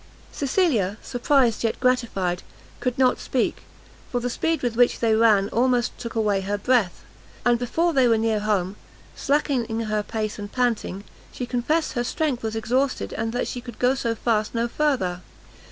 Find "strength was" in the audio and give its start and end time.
12.03-12.55